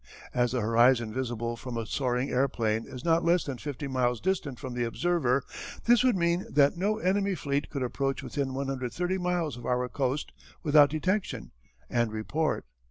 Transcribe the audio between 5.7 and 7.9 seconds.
this would mean that no enemy fleet could